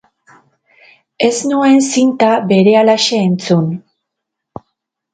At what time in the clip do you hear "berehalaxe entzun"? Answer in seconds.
2.49-3.73